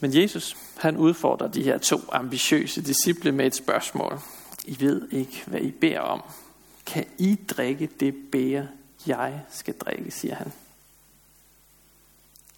Men 0.00 0.22
Jesus, 0.22 0.56
han 0.76 0.96
udfordrer 0.96 1.48
de 1.48 1.62
her 1.62 1.78
to 1.78 2.00
ambitiøse 2.12 2.82
disciple 2.82 3.32
med 3.32 3.46
et 3.46 3.54
spørgsmål. 3.54 4.20
I 4.64 4.76
ved 4.80 5.08
ikke, 5.12 5.44
hvad 5.46 5.60
I 5.60 5.70
beder 5.70 6.00
om. 6.00 6.22
Kan 6.86 7.06
I 7.18 7.38
drikke 7.48 7.88
det 8.00 8.14
bære, 8.32 8.68
jeg 9.06 9.40
skal 9.50 9.74
drikke, 9.78 10.10
siger 10.10 10.34
han. 10.34 10.52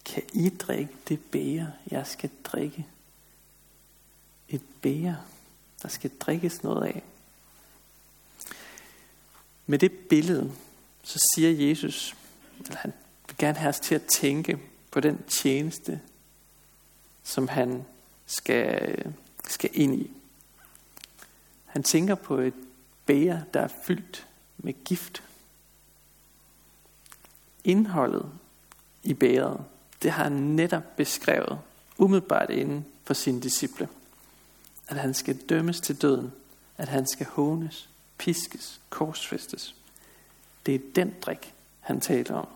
kan 0.05 0.23
I 0.33 0.49
drikke 0.49 0.93
det 1.09 1.19
bære, 1.19 1.71
jeg 1.91 2.07
skal 2.07 2.29
drikke? 2.43 2.85
Et 4.49 4.61
bære, 4.81 5.17
der 5.81 5.87
skal 5.87 6.09
drikkes 6.19 6.63
noget 6.63 6.85
af. 6.85 7.03
Med 9.65 9.79
det 9.79 9.91
billede, 9.91 10.51
så 11.03 11.19
siger 11.35 11.69
Jesus, 11.69 12.15
at 12.69 12.75
han 12.75 12.93
vil 13.27 13.37
gerne 13.37 13.57
have 13.57 13.69
os 13.69 13.79
til 13.79 13.95
at 13.95 14.03
tænke 14.03 14.59
på 14.91 14.99
den 14.99 15.23
tjeneste, 15.27 16.01
som 17.23 17.47
han 17.47 17.85
skal, 18.25 19.13
skal 19.47 19.69
ind 19.73 19.95
i. 19.95 20.11
Han 21.65 21.83
tænker 21.83 22.15
på 22.15 22.37
et 22.37 22.53
bære, 23.05 23.43
der 23.53 23.61
er 23.61 23.69
fyldt 23.83 24.27
med 24.57 24.73
gift. 24.85 25.23
Indholdet 27.63 28.31
i 29.03 29.13
bæret, 29.13 29.65
det 30.01 30.11
har 30.11 30.23
han 30.23 30.31
netop 30.31 30.95
beskrevet 30.97 31.59
umiddelbart 31.97 32.49
inden 32.49 32.85
for 33.03 33.13
sine 33.13 33.41
disciple. 33.41 33.89
At 34.89 34.97
han 34.97 35.13
skal 35.13 35.37
dømmes 35.37 35.81
til 35.81 36.01
døden, 36.01 36.31
at 36.77 36.87
han 36.87 37.07
skal 37.07 37.25
hånes, 37.25 37.89
piskes, 38.17 38.81
korsfæstes. 38.89 39.75
Det 40.65 40.75
er 40.75 40.79
den 40.95 41.15
drik, 41.21 41.53
han 41.79 42.01
taler 42.01 42.35
om. 42.35 42.47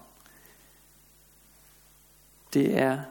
Det 2.54 2.78
er 2.78 3.02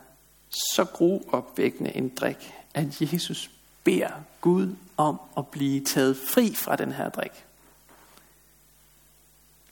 så 0.50 0.84
gruopvækkende 0.84 1.96
en 1.96 2.08
drik, 2.08 2.54
at 2.74 3.02
Jesus 3.02 3.50
beder 3.84 4.10
Gud 4.40 4.76
om 4.96 5.20
at 5.36 5.46
blive 5.46 5.84
taget 5.84 6.16
fri 6.16 6.54
fra 6.54 6.76
den 6.76 6.92
her 6.92 7.08
drik. 7.08 7.46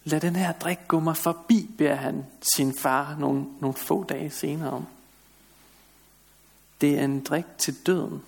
Lad 0.04 0.20
den 0.20 0.36
her 0.36 0.52
drik 0.52 0.78
gå 0.88 1.00
mig 1.00 1.16
forbi, 1.16 1.70
beder 1.78 1.94
han 1.94 2.26
sin 2.54 2.74
far 2.74 3.16
nogle, 3.18 3.46
nogle 3.60 3.76
få 3.76 4.04
dage 4.04 4.30
senere 4.30 4.70
om. 4.70 4.86
Det 6.80 6.98
er 6.98 7.04
en 7.04 7.24
drik 7.24 7.44
til 7.58 7.86
døden. 7.86 8.22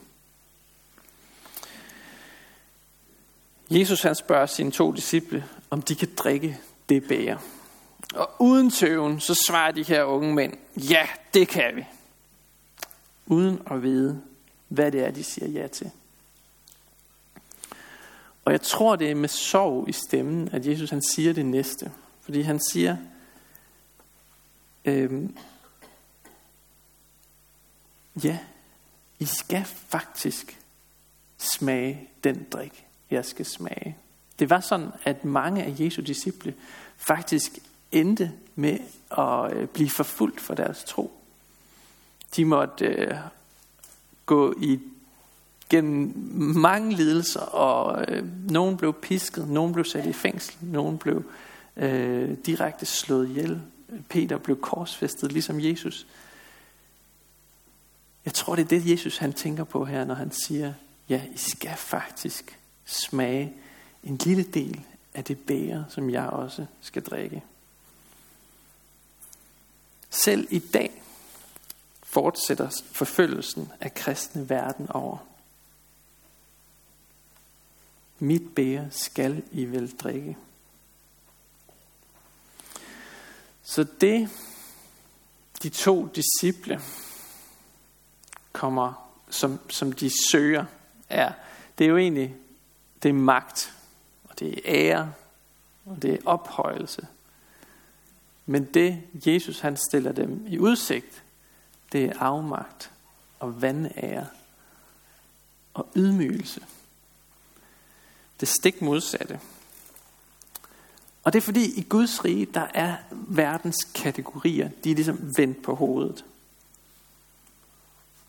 Jesus 3.71 4.03
han 4.03 4.15
spørger 4.15 4.47
sine 4.47 4.71
to 4.71 4.93
disciple, 4.93 5.45
om 5.71 5.83
de 5.83 5.95
kan 5.95 6.09
drikke 6.17 6.59
det 6.89 7.09
bære. 7.09 7.39
Og 8.15 8.31
uden 8.39 8.71
tøven, 8.71 9.21
så 9.21 9.35
svarer 9.35 9.73
de 9.73 9.83
her 9.83 10.03
unge 10.03 10.35
mænd, 10.35 10.55
ja, 10.77 11.09
det 11.35 11.49
kan 11.49 11.77
vi. 11.77 11.85
Uden 13.27 13.63
at 13.71 13.83
vide, 13.83 14.23
hvad 14.69 14.93
det 14.93 15.05
er, 15.07 15.11
de 15.11 15.25
siger 15.25 15.49
ja 15.49 15.67
til. 15.67 15.91
Og 18.45 18.53
jeg 18.53 18.61
tror, 18.61 18.97
det 18.97 19.11
er 19.11 19.15
med 19.15 19.29
sorg 19.29 19.89
i 19.89 19.93
stemmen, 19.93 20.49
at 20.49 20.67
Jesus 20.67 20.91
han 20.91 21.03
siger 21.03 21.33
det 21.33 21.47
næste. 21.47 21.93
Fordi 22.21 22.41
han 22.41 22.61
siger, 22.71 22.97
øhm, 24.85 25.37
ja, 28.25 28.39
I 29.19 29.25
skal 29.25 29.65
faktisk 29.65 30.61
smage 31.39 32.09
den 32.25 32.47
drik, 32.53 32.87
jeg 33.11 33.25
skal 33.25 33.47
smage. 33.47 33.97
Det 34.39 34.51
var 34.51 34.61
sådan, 34.61 34.91
at 35.05 35.25
mange 35.25 35.65
af 35.65 35.75
Jesu 35.79 36.03
disciple 36.03 36.55
faktisk 36.97 37.59
endte 37.93 38.33
med 38.55 38.79
at 39.19 39.53
øh, 39.53 39.69
blive 39.69 39.91
forfulgt 39.91 40.41
for 40.41 40.55
deres 40.55 40.85
tro. 40.85 41.13
De 42.37 42.45
måtte 42.45 42.85
øh, 42.85 43.15
gå 44.27 44.55
i 44.63 44.81
gennem 45.69 46.13
mange 46.57 46.97
lidelser, 46.97 47.41
og 47.41 48.05
øh, 48.09 48.51
nogen 48.51 48.77
blev 48.77 48.93
pisket, 48.93 49.49
nogen 49.49 49.73
blev 49.73 49.85
sat 49.85 50.07
i 50.07 50.13
fængsel, 50.13 50.57
nogen 50.61 50.99
blev 50.99 51.25
øh, 51.77 52.37
direkte 52.47 52.87
slået 52.87 53.29
ihjel. 53.29 53.63
Peter 54.09 54.39
blev 54.39 54.61
korsfæstet, 54.61 55.33
ligesom 55.33 55.61
Jesus. 55.61 56.07
Jeg 58.25 58.35
tror, 58.35 58.55
det 58.55 58.65
er 58.65 58.69
det, 58.69 58.91
Jesus 58.91 59.17
han 59.19 59.33
tænker 59.33 59.65
på 59.65 59.85
her, 59.85 60.05
når 60.05 60.15
han 60.15 60.31
siger, 60.33 60.73
ja, 61.09 61.23
I 61.35 61.39
skal 61.39 61.77
faktisk 61.77 62.60
smage 62.91 63.55
en 64.05 64.17
lille 64.17 64.43
del 64.43 64.85
af 65.15 65.25
det 65.25 65.39
bære, 65.39 65.85
som 65.89 66.11
jeg 66.11 66.27
også 66.27 66.67
skal 66.81 67.03
drikke. 67.03 67.43
Selv 70.11 70.49
i 70.51 70.59
dag 70.59 71.03
fortsætter 72.03 72.71
forfølgelsen 72.93 73.73
af 73.81 73.95
kristne 73.95 74.49
verden 74.49 74.89
over. 74.89 75.19
Mit 78.19 78.55
bære 78.55 78.89
skal 78.91 79.43
I 79.53 79.65
vel 79.65 79.91
drikke. 79.97 80.37
Så 83.63 83.87
det, 84.01 84.31
de 85.63 85.69
to 85.69 86.07
disciple 86.07 86.81
kommer, 88.53 89.11
som, 89.31 89.59
som 89.71 89.93
de 89.93 90.11
søger, 90.31 90.65
er, 91.09 91.33
det 91.79 91.85
er 91.85 91.89
jo 91.89 91.97
egentlig, 91.97 92.37
det 93.03 93.09
er 93.09 93.13
magt, 93.13 93.75
og 94.25 94.39
det 94.39 94.49
er 94.49 94.61
ære, 94.65 95.13
og 95.87 96.03
det 96.03 96.15
er 96.15 96.19
ophøjelse. 96.25 97.07
Men 98.47 98.65
det, 98.65 99.03
Jesus 99.27 99.61
han 99.61 99.77
stiller 99.77 100.13
dem 100.13 100.45
i 100.47 100.59
udsigt, 100.59 101.23
det 101.93 102.05
er 102.05 102.19
afmagt 102.19 102.91
og 103.39 103.63
vandære 103.63 104.27
og 105.75 105.89
ydmygelse. 105.97 106.61
Det 108.41 108.49
stik 108.49 108.83
modsatte. 108.83 109.41
Og 111.25 111.33
det 111.33 111.39
er 111.39 111.43
fordi 111.43 111.81
i 111.81 111.83
Guds 111.83 112.25
rige, 112.25 112.47
der 112.47 112.67
er 112.75 112.97
verdens 113.11 113.85
kategorier, 113.95 114.71
de 114.85 114.91
er 114.91 114.95
ligesom 114.95 115.33
vendt 115.37 115.63
på 115.63 115.75
hovedet. 115.75 116.25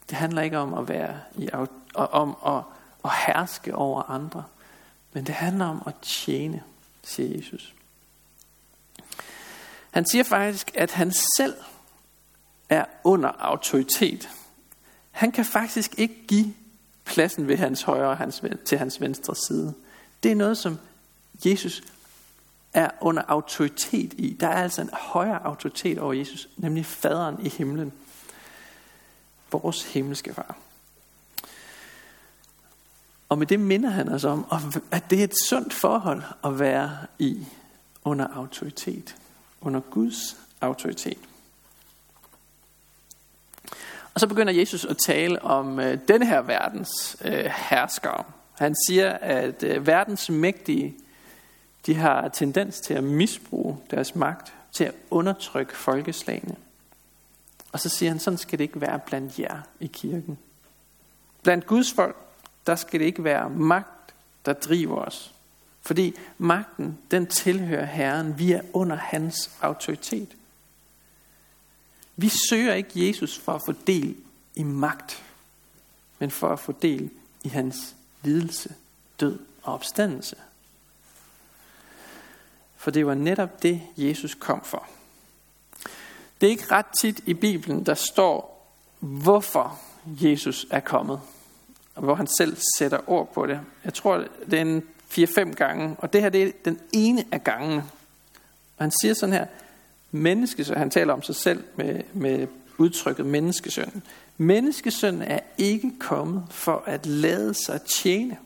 Det 0.10 0.18
handler 0.18 0.42
ikke 0.42 0.58
om 0.58 0.74
at 0.74 0.88
være 0.88 1.20
i, 1.38 1.50
om 1.94 2.38
at, 2.46 2.63
at 3.06 3.12
herske 3.28 3.75
over 3.75 4.04
andre, 4.04 4.44
men 5.13 5.25
det 5.25 5.36
handler 5.36 5.65
om 5.65 5.84
at 5.86 5.96
tjene, 6.01 6.63
siger 7.03 7.38
Jesus. 7.38 7.75
Han 9.91 10.06
siger 10.06 10.24
faktisk, 10.24 10.72
at 10.75 10.91
han 10.91 11.12
selv 11.38 11.56
er 12.70 12.86
under 13.03 13.30
autoritet. 13.39 14.30
Han 15.12 15.32
kan 15.32 15.46
faktisk 15.46 16.00
ikke 16.00 16.27
give 16.27 16.53
pladsen 17.06 17.48
ved 17.48 17.58
hans 17.58 17.82
højre 17.82 18.15
hans, 18.15 18.44
til 18.65 18.77
hans 18.77 19.01
venstre 19.01 19.36
side. 19.36 19.74
Det 20.24 20.32
er 20.32 20.36
noget, 20.36 20.58
som 20.58 20.80
Jesus 21.46 21.84
er 22.74 22.89
under 23.01 23.24
autoritet 23.27 24.13
i. 24.13 24.38
Der 24.39 24.48
er 24.48 24.63
altså 24.63 24.82
en 24.82 24.89
højere 24.94 25.46
autoritet 25.46 26.00
over 26.00 26.13
Jesus, 26.13 26.50
nemlig 26.58 26.86
faderen 26.86 27.46
i 27.46 27.50
himlen. 27.50 27.94
Vores 29.51 29.94
himmelske 29.94 30.34
far. 30.34 30.58
Og 33.32 33.38
med 33.38 33.48
det 33.48 33.60
minder 33.60 33.90
han 33.90 34.10
os 34.10 34.24
om, 34.24 34.46
at 34.92 35.04
det 35.10 35.20
er 35.20 35.24
et 35.24 35.36
sundt 35.50 35.74
forhold 35.74 36.24
at 36.44 36.60
være 36.60 36.98
i 37.20 37.46
under 38.04 38.28
autoritet. 38.28 39.16
Under 39.62 39.80
Guds 39.80 40.38
autoritet. 40.62 41.18
Og 44.14 44.20
så 44.20 44.28
begynder 44.28 44.54
Jesus 44.54 44.86
at 44.86 44.98
tale 44.98 45.42
om 45.42 45.80
øh, 45.80 46.00
denne 46.08 46.26
her 46.26 46.42
verdens 46.42 47.18
øh, 47.26 47.52
herskere. 47.70 48.24
Han 48.54 48.76
siger, 48.88 49.12
at 49.12 49.64
øh, 49.64 49.88
verdens 49.88 50.30
mægtige, 50.30 50.96
de 51.86 51.96
har 51.96 52.28
tendens 52.28 52.80
til 52.80 52.94
at 52.94 53.04
misbruge 53.04 53.78
deres 53.92 54.16
magt 54.16 54.54
til 54.72 54.84
at 54.84 54.94
undertrykke 55.10 55.78
folkeslagene. 55.78 56.56
Og 57.72 57.80
så 57.80 57.90
siger 57.90 58.10
han, 58.10 58.20
sådan 58.20 58.38
skal 58.38 58.60
det 58.60 58.64
ikke 58.64 58.82
være 58.82 59.00
blandt 59.00 59.40
jer 59.40 59.62
i 59.80 59.88
kirken. 59.88 60.38
Blandt 61.44 61.66
Guds 61.66 61.94
folk, 61.94 62.16
der 62.72 62.78
skal 62.78 63.00
det 63.00 63.06
ikke 63.06 63.24
være 63.24 63.50
magt, 63.50 64.13
der 64.46 64.54
driver 64.54 64.96
os. 64.96 65.34
Fordi 65.82 66.16
magten, 66.38 66.98
den 67.12 67.28
tilhører 67.28 67.86
Herren. 67.86 68.40
Vi 68.40 68.51
er 68.51 68.62
under 68.74 68.96
hans 68.96 69.51
autoritet. 69.62 70.36
Vi 72.16 72.30
søger 72.50 72.74
ikke 72.74 73.08
Jesus 73.08 73.40
for 73.40 73.51
at 73.51 73.62
få 73.66 73.74
del 73.88 74.16
i 74.56 74.63
magt, 74.63 75.24
men 76.20 76.32
for 76.32 76.50
at 76.50 76.60
få 76.60 76.72
del 76.72 77.10
i 77.44 77.50
hans 77.50 77.96
lidelse, 78.24 78.75
død 79.20 79.40
og 79.63 79.74
opstandelse. 79.74 80.36
For 82.75 82.92
det 82.92 83.06
var 83.06 83.13
netop 83.13 83.63
det, 83.63 83.82
Jesus 83.98 84.36
kom 84.36 84.63
for. 84.63 84.88
Det 86.42 86.48
er 86.48 86.51
ikke 86.51 86.72
ret 86.72 86.86
tit 87.01 87.22
i 87.25 87.34
Bibelen, 87.34 87.86
der 87.86 87.94
står, 87.94 88.68
hvorfor 89.00 89.80
Jesus 90.06 90.66
er 90.70 90.80
kommet. 90.80 91.22
Og 91.96 92.04
hvor 92.04 92.16
han 92.16 92.28
selv 92.38 92.58
sætter 92.78 93.00
ord 93.08 93.34
på 93.34 93.46
det. 93.46 93.60
Jeg 93.86 93.94
tror, 93.94 94.26
det 94.52 94.54
er 94.54 94.62
en 94.62 94.84
4-5 95.12 95.54
gange. 95.54 95.96
Og 96.00 96.14
det 96.14 96.22
her 96.22 96.30
det 96.30 96.44
er 96.44 96.52
den 96.66 96.80
ene 96.94 97.26
af 97.32 97.44
gangene. 97.44 97.84
Og 98.78 98.84
han 98.84 98.92
siger 99.02 99.14
sådan 99.14 99.34
her, 99.34 99.46
menneskesøn, 100.12 100.78
han 100.78 100.90
taler 100.90 101.14
om 101.14 101.22
sig 101.22 101.36
selv 101.36 101.64
med, 101.76 102.02
med 102.14 102.48
udtrykket 102.78 103.26
menneskesøn. 103.26 104.04
Menneskesøn 104.38 105.22
er 105.22 105.40
ikke 105.58 105.92
kommet 106.00 106.44
for 106.50 106.84
at 106.86 107.06
lade 107.06 107.54
sig 107.54 107.82
tjene, 107.82 108.38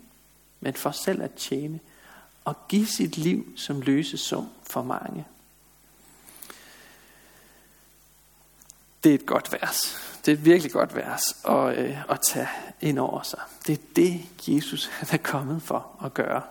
men 0.60 0.74
for 0.74 0.92
selv 0.92 1.22
at 1.22 1.34
tjene 1.34 1.80
og 2.46 2.56
give 2.68 2.88
sit 2.88 3.18
liv 3.18 3.48
som 3.56 3.82
løsesum 3.82 4.50
for 4.64 4.84
mange. 4.84 5.25
Det 9.05 9.12
er 9.12 9.15
et 9.15 9.25
godt 9.25 9.51
vers. 9.51 9.97
Det 10.25 10.31
er 10.31 10.35
et 10.35 10.45
virkelig 10.45 10.71
godt 10.71 10.95
vers 10.95 11.24
at, 11.47 11.77
øh, 11.77 12.12
at 12.12 12.19
tage 12.27 12.47
ind 12.81 13.00
over 13.00 13.21
sig. 13.21 13.39
Det 13.67 13.74
er 13.74 13.83
det, 13.95 14.21
Jesus 14.47 14.85
han 15.00 15.07
er 15.12 15.24
kommet 15.24 15.62
for 15.62 16.00
at 16.05 16.13
gøre. 16.13 16.41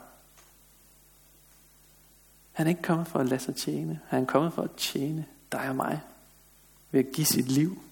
Han 2.52 2.66
er 2.66 2.70
ikke 2.70 2.82
kommet 2.82 3.08
for 3.08 3.18
at 3.18 3.28
lade 3.28 3.40
sig 3.40 3.56
tjene. 3.56 4.00
Han 4.08 4.22
er 4.22 4.26
kommet 4.26 4.52
for 4.52 4.62
at 4.62 4.70
tjene 4.76 5.24
dig 5.52 5.68
og 5.68 5.76
mig 5.76 6.00
ved 6.90 7.00
at 7.00 7.12
give 7.12 7.26
sit 7.26 7.48
liv. 7.48 7.82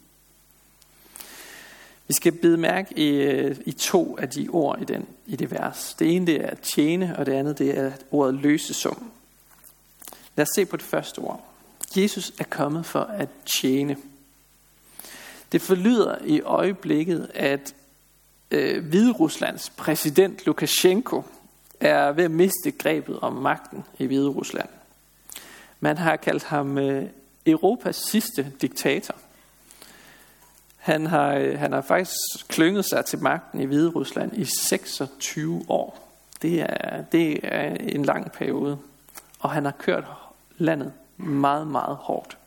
Vi 2.08 2.14
skal 2.14 2.32
bide 2.32 2.56
mærke 2.56 2.98
i, 2.98 3.08
øh, 3.08 3.56
i 3.66 3.72
to 3.72 4.18
af 4.18 4.28
de 4.28 4.48
ord 4.48 4.80
i, 4.80 4.84
den, 4.84 5.06
i 5.26 5.36
det 5.36 5.50
vers. 5.50 5.94
Det 5.98 6.16
ene 6.16 6.26
det 6.26 6.44
er 6.44 6.50
at 6.50 6.60
tjene, 6.60 7.18
og 7.18 7.26
det 7.26 7.32
andet 7.32 7.58
det 7.58 7.78
er 7.78 7.92
ordet 8.10 8.34
løsesum. 8.34 9.10
Lad 10.36 10.42
os 10.42 10.48
se 10.54 10.66
på 10.66 10.76
det 10.76 10.84
første 10.84 11.18
ord. 11.18 11.44
Jesus 11.96 12.32
er 12.38 12.44
kommet 12.44 12.86
for 12.86 13.00
at 13.00 13.28
tjene. 13.60 13.96
Det 15.52 15.62
forlyder 15.62 16.18
i 16.24 16.40
øjeblikket, 16.40 17.30
at 17.34 17.74
øh, 18.50 18.84
Hvide 18.84 19.12
Ruslands 19.12 19.70
præsident 19.70 20.46
Lukashenko 20.46 21.22
er 21.80 22.12
ved 22.12 22.24
at 22.24 22.30
miste 22.30 22.70
grebet 22.70 23.18
om 23.20 23.32
magten 23.32 23.84
i 23.98 24.06
Hvide 24.06 24.28
Rusland. 24.28 24.68
Man 25.80 25.98
har 25.98 26.16
kaldt 26.16 26.44
ham 26.44 26.78
øh, 26.78 27.04
Europas 27.46 27.96
sidste 27.96 28.52
diktator. 28.60 29.14
Han 30.76 31.06
har, 31.06 31.34
øh, 31.34 31.58
han 31.58 31.72
har 31.72 31.80
faktisk 31.80 32.48
klynget 32.48 32.84
sig 32.84 33.04
til 33.04 33.18
magten 33.18 33.60
i 33.60 33.64
Hvide 33.64 33.88
Rusland 33.90 34.38
i 34.38 34.44
26 34.44 35.64
år. 35.68 36.08
Det 36.42 36.60
er, 36.60 37.02
det 37.02 37.40
er 37.42 37.76
en 37.80 38.04
lang 38.04 38.32
periode. 38.32 38.78
Og 39.38 39.50
han 39.50 39.64
har 39.64 39.72
kørt 39.72 40.04
landet 40.58 40.92
meget, 41.16 41.66
meget 41.66 41.96
hårdt. 41.96 42.38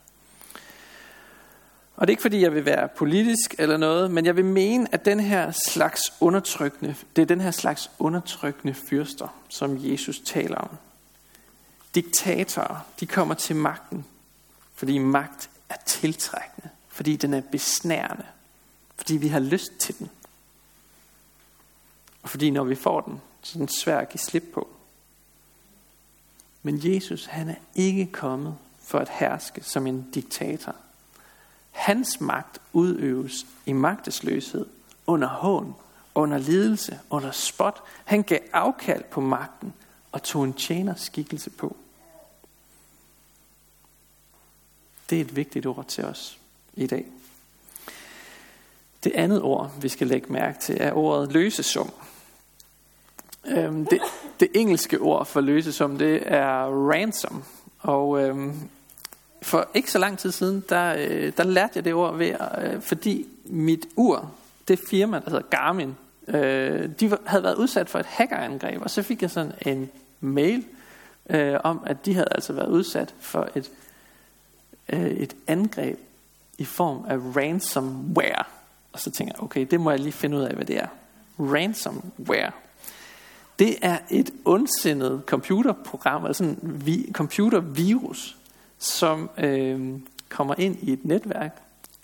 Og 1.96 2.08
det 2.08 2.12
er 2.12 2.14
ikke 2.14 2.22
fordi, 2.22 2.42
jeg 2.42 2.54
vil 2.54 2.66
være 2.66 2.88
politisk 2.88 3.56
eller 3.58 3.78
noget, 3.78 4.12
men 4.12 4.26
jeg 4.26 4.36
vil 4.36 4.46
mene, 4.46 4.88
at 4.92 5.06
den 5.06 5.20
her 5.20 5.52
slags 5.52 6.02
undertrykkende, 6.20 6.96
det 7.16 7.22
er 7.22 7.26
den 7.26 7.42
her 7.42 7.52
slags 7.52 7.92
undertrykkende 8.00 8.74
fyrster, 8.74 9.28
som 9.50 9.78
Jesus 9.80 10.20
taler 10.20 10.58
om. 10.58 10.70
Diktatorer, 11.96 12.86
de 13.00 13.06
kommer 13.06 13.36
til 13.36 13.56
magten, 13.56 14.06
fordi 14.74 14.98
magt 14.98 15.50
er 15.70 15.76
tiltrækkende, 15.86 16.70
fordi 16.88 17.16
den 17.16 17.34
er 17.34 17.42
besnærende, 17.42 18.26
fordi 18.98 19.18
vi 19.18 19.28
har 19.28 19.40
lyst 19.40 19.72
til 19.80 20.00
den. 20.00 20.10
Og 22.24 22.30
fordi 22.30 22.50
når 22.50 22.64
vi 22.64 22.76
får 22.76 23.02
den, 23.02 23.22
så 23.42 23.58
er 23.58 23.60
den 23.60 23.68
svær 23.68 23.98
at 23.98 24.10
give 24.10 24.20
slip 24.20 24.44
på. 24.54 24.68
Men 26.64 26.80
Jesus, 26.84 27.26
han 27.26 27.50
er 27.50 27.56
ikke 27.76 28.06
kommet 28.12 28.56
for 28.80 29.00
at 29.00 29.10
herske 29.10 29.64
som 29.64 29.88
en 29.88 30.12
diktator. 30.14 30.76
Hans 31.86 32.22
magt 32.22 32.62
udøves 32.74 33.46
i 33.66 33.74
magtesløshed, 33.74 34.66
under 35.08 35.28
hån, 35.28 35.76
under 36.16 36.38
lidelse, 36.38 37.00
under 37.10 37.32
spot. 37.32 37.84
Han 38.06 38.24
gav 38.24 38.40
afkald 38.54 39.04
på 39.04 39.22
magten 39.22 39.74
og 40.12 40.24
tog 40.24 40.44
en 40.44 40.54
tjener 40.54 40.96
skikkelse 40.96 41.50
på. 41.50 41.76
Det 45.10 45.18
er 45.18 45.22
et 45.22 45.36
vigtigt 45.36 45.66
ord 45.66 45.86
til 45.88 46.06
os 46.06 46.40
i 46.74 46.88
dag. 46.88 47.06
Det 49.04 49.12
andet 49.12 49.42
ord, 49.42 49.72
vi 49.82 49.90
skal 49.90 50.08
lægge 50.08 50.34
mærke 50.34 50.60
til, 50.60 50.78
er 50.80 50.94
ordet 50.94 51.32
løsesum. 51.32 51.92
Øhm, 53.46 53.86
det, 53.86 54.00
det 54.40 54.48
engelske 54.54 55.00
ord 55.00 55.26
for 55.26 55.42
løsesum, 55.42 55.98
det 55.98 56.34
er 56.34 56.90
ransom. 56.90 57.44
Og 57.80 58.22
øhm, 58.22 58.70
for 59.42 59.68
ikke 59.74 59.92
så 59.92 60.00
lang 60.00 60.18
tid 60.18 60.32
siden, 60.32 60.64
der, 60.70 60.96
øh, 60.98 61.34
der 61.38 61.44
lærte 61.44 61.72
jeg 61.76 61.86
det 61.86 61.94
ord 61.94 62.18
ved, 62.18 62.36
øh, 62.62 62.82
fordi 62.82 63.28
mit 63.46 63.86
ur, 63.96 64.32
det 64.68 64.80
firma, 64.90 65.20
der 65.20 65.30
hedder 65.30 65.48
Garmin, 65.50 65.96
øh, 66.28 66.90
de 67.00 67.18
havde 67.26 67.44
været 67.44 67.56
udsat 67.56 67.90
for 67.90 68.00
et 68.00 68.06
hackerangreb, 68.06 68.82
og 68.82 68.90
så 68.90 69.02
fik 69.02 69.22
jeg 69.22 69.32
sådan 69.32 69.52
en 69.66 69.90
mail 70.20 70.66
øh, 71.30 71.60
om, 71.64 71.84
at 71.86 72.06
de 72.06 72.14
havde 72.14 72.28
altså 72.32 72.54
været 72.54 72.70
udsat 72.70 73.14
for 73.20 73.50
et, 73.56 73.72
øh, 74.90 75.06
et 75.06 75.36
angreb 75.48 76.00
i 76.58 76.66
form 76.66 77.06
af 77.08 77.18
ransomware. 77.18 78.44
Og 78.94 79.00
så 79.00 79.12
tænker 79.12 79.34
jeg, 79.36 79.44
okay, 79.44 79.68
det 79.72 79.80
må 79.80 79.92
jeg 79.92 80.00
lige 80.00 80.12
finde 80.12 80.38
ud 80.38 80.42
af, 80.42 80.56
hvad 80.56 80.66
det 80.66 80.78
er. 80.78 80.88
Ransomware. 81.40 82.52
Det 83.60 83.76
er 83.82 83.98
et 84.10 84.30
ondsindet 84.46 85.22
computerprogram, 85.26 86.26
altså 86.26 86.44
en 86.44 86.60
vi, 86.62 87.10
computervirus, 87.12 88.38
som 88.86 89.30
øh, 89.38 90.00
kommer 90.30 90.56
ind 90.58 90.78
i 90.82 90.94
et 90.94 91.06
netværk, 91.06 91.62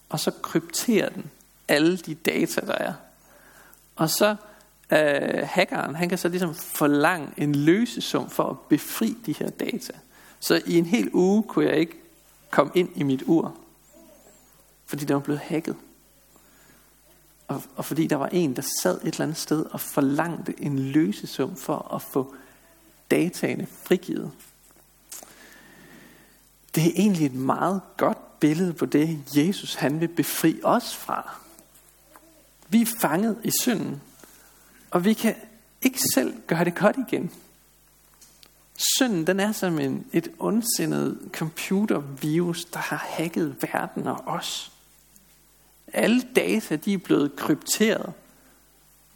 og 0.09 0.19
så 0.19 0.31
krypterer 0.31 1.09
den 1.09 1.31
alle 1.67 1.97
de 1.97 2.15
data, 2.15 2.61
der 2.61 2.73
er. 2.73 2.93
Og 3.95 4.09
så 4.09 4.35
øh, 4.91 5.47
hackeren, 5.47 5.95
han 5.95 6.09
kan 6.09 6.17
så 6.17 6.27
ligesom 6.27 6.55
forlange 6.55 7.27
en 7.37 7.55
løsesum 7.55 8.29
for 8.29 8.43
at 8.43 8.59
befri 8.59 9.17
de 9.25 9.33
her 9.33 9.49
data. 9.49 9.93
Så 10.39 10.61
i 10.65 10.77
en 10.77 10.85
hel 10.85 11.09
uge 11.13 11.43
kunne 11.43 11.65
jeg 11.65 11.77
ikke 11.77 11.97
komme 12.49 12.71
ind 12.75 12.89
i 12.95 13.03
mit 13.03 13.23
ur, 13.25 13.55
fordi 14.85 15.05
det 15.05 15.13
var 15.13 15.21
blevet 15.21 15.41
hacket. 15.41 15.75
Og, 17.47 17.63
og 17.75 17.85
fordi 17.85 18.07
der 18.07 18.15
var 18.15 18.27
en, 18.27 18.55
der 18.55 18.61
sad 18.81 19.01
et 19.01 19.07
eller 19.07 19.21
andet 19.21 19.37
sted 19.37 19.65
og 19.65 19.81
forlangte 19.81 20.53
en 20.63 20.79
løsesum 20.79 21.55
for 21.55 21.95
at 21.95 22.01
få 22.01 22.35
dataene 23.11 23.67
frigivet. 23.83 24.31
Det 26.75 26.85
er 26.85 26.91
egentlig 26.95 27.25
et 27.25 27.33
meget 27.33 27.81
godt 27.97 28.39
billede 28.39 28.73
på 28.73 28.85
det, 28.85 29.19
Jesus 29.37 29.75
han 29.75 29.99
vil 29.99 30.07
befri 30.07 30.59
os 30.63 30.95
fra. 30.95 31.35
Vi 32.69 32.81
er 32.81 32.85
fanget 32.99 33.41
i 33.43 33.51
synden, 33.61 34.01
og 34.91 35.05
vi 35.05 35.13
kan 35.13 35.35
ikke 35.81 35.99
selv 36.13 36.33
gøre 36.47 36.65
det 36.65 36.75
godt 36.75 36.97
igen. 36.97 37.31
Synden 38.97 39.27
den 39.27 39.39
er 39.39 39.51
som 39.51 39.79
en, 39.79 40.05
et 40.13 40.31
ondsindet 40.39 41.29
computervirus, 41.33 42.65
der 42.65 42.79
har 42.79 42.97
hacket 43.09 43.55
verden 43.61 44.07
og 44.07 44.23
os. 44.25 44.71
Alle 45.93 46.21
data 46.35 46.75
de 46.75 46.93
er 46.93 46.97
blevet 46.97 47.35
krypteret, 47.35 48.13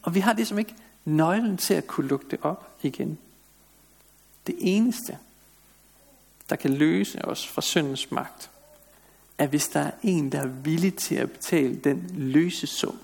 og 0.02 0.16
vi 0.16 0.20
har 0.20 0.34
ligesom 0.34 0.60
ikke 0.60 0.76
nøglen 1.06 1.58
til 1.58 1.74
at 1.74 1.88
kunne 1.88 2.08
lukke 2.08 2.26
det 2.32 2.40
op 2.42 2.78
igen. 2.82 3.18
Det 4.48 4.56
eneste, 4.60 5.18
der 6.50 6.56
kan 6.56 6.74
løse 6.74 7.26
os 7.26 7.48
fra 7.48 7.62
syndens 7.62 8.12
magt, 8.12 8.50
er 9.38 9.48
hvis 9.48 9.68
der 9.68 9.80
er 9.80 9.92
en, 10.04 10.32
der 10.32 10.42
er 10.42 10.48
villig 10.48 10.96
til 10.96 11.16
at 11.16 11.32
betale 11.32 11.76
den 11.76 12.12
løsesum, 12.14 13.00